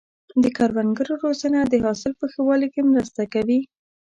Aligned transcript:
د 0.43 0.45
کروندګرو 0.57 1.13
روزنه 1.23 1.59
د 1.65 1.73
حاصل 1.85 2.11
په 2.19 2.25
ښه 2.31 2.41
والي 2.47 2.67
کې 2.73 2.81
مرسته 2.91 3.21
کوي. 3.33 3.59